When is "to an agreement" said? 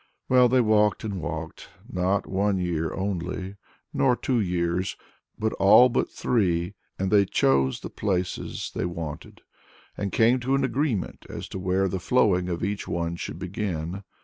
10.39-11.27